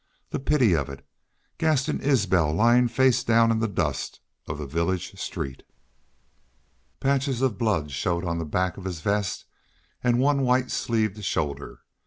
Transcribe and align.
The 0.31 0.39
pity 0.39 0.75
of 0.75 0.89
it! 0.89 1.05
Gaston 1.59 2.01
Isbel 2.01 2.51
lying 2.53 2.87
face 2.87 3.23
down 3.23 3.51
in 3.51 3.59
the 3.59 3.67
dust 3.67 4.19
of 4.47 4.57
the 4.57 4.65
village 4.65 5.15
street! 5.19 5.61
Patches 6.99 7.43
of 7.43 7.59
blood 7.59 7.91
showed 7.91 8.25
on 8.25 8.39
the 8.39 8.43
back 8.45 8.77
of 8.77 8.85
his 8.85 9.01
vest 9.01 9.45
and 10.03 10.17
one 10.17 10.41
white 10.41 10.71
sleeved 10.71 11.23
shoulder. 11.23 11.81